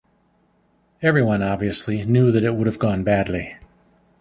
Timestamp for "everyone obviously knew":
1.03-2.31